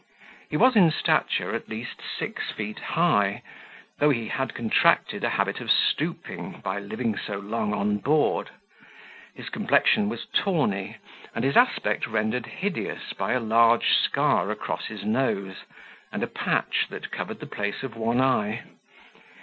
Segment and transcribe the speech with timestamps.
[0.49, 3.43] He was in stature at least six feet high,
[3.99, 8.49] though he had contracted a habit of stooping, by living so long on board;
[9.35, 10.97] his complexion was tawny,
[11.35, 15.57] and his aspect rendered hideous by a large scar across his nose,
[16.11, 18.63] and a patch that covered the place of one eye.